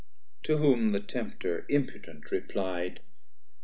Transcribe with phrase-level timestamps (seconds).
[0.45, 3.01] To whom the Tempter impudent repli'd.